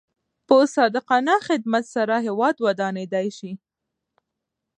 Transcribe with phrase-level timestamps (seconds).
[0.47, 3.51] په صادقانه خدمت سره هیواد ودانېدای شي.